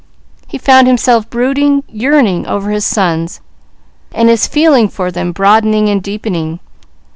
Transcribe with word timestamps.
He 0.47 0.57
found 0.57 0.87
himself 0.87 1.29
brooding, 1.29 1.83
yearning 1.87 2.47
over 2.47 2.71
his 2.71 2.83
sons, 2.87 3.39
and 4.11 4.29
his 4.29 4.47
feeling 4.47 4.89
for 4.89 5.11
them 5.11 5.31
broadening 5.31 5.89
and 5.89 6.01
deepening. 6.01 6.59